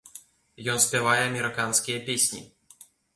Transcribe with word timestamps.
Ён 0.71 0.79
спявае 0.85 1.19
амерыканскія 1.25 1.99
песні. 2.09 2.41